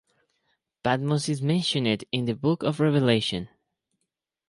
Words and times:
Patmos 0.83 1.29
is 1.29 1.43
mentioned 1.43 2.05
in 2.11 2.25
the 2.25 2.33
Book 2.33 2.63
of 2.63 2.79
Revelation. 2.79 3.49